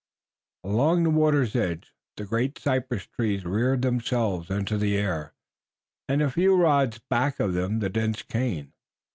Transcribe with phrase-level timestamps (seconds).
[0.63, 5.35] Along the water's edge the great cypress trees reared themselves into the air,
[6.09, 8.73] and a few rods back of them the dense cane.